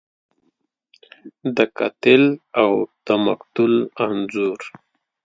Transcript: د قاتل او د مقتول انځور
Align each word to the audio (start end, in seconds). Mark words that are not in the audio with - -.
د 1.55 1.57
قاتل 1.77 2.23
او 2.61 2.71
د 3.05 3.07
مقتول 3.25 3.73
انځور 4.05 4.59